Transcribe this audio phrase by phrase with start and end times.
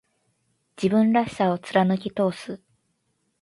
[0.81, 2.59] 自分らしさを突き通す。